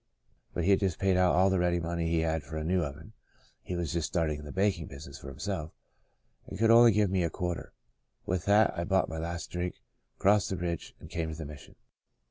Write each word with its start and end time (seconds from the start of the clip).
But 0.55 0.63
he 0.63 0.71
had 0.71 0.79
just 0.79 0.97
paid 0.97 1.15
out 1.15 1.35
all 1.35 1.51
the 1.51 1.59
ready 1.59 1.79
money 1.79 2.09
he 2.09 2.21
had 2.21 2.41
for 2.41 2.57
a 2.57 2.63
new 2.63 2.81
oven 2.81 3.13
(he 3.61 3.75
was 3.75 3.93
just 3.93 4.07
starting 4.07 4.39
in 4.39 4.45
the 4.45 4.51
baking 4.51 4.87
business 4.87 5.19
for 5.19 5.27
himself), 5.27 5.73
and 6.47 6.57
could 6.57 6.71
only 6.71 6.91
give 6.91 7.11
me 7.11 7.21
a 7.23 7.29
quarter. 7.29 7.71
With 8.25 8.45
that 8.45 8.75
I 8.75 8.83
bought 8.83 9.09
my 9.09 9.19
last 9.19 9.51
drink, 9.51 9.75
crossed 10.17 10.49
the 10.49 10.55
bridge, 10.55 10.95
and 10.99 11.07
came 11.07 11.29
to 11.31 11.37
the 11.37 11.45
Mission. 11.45 11.75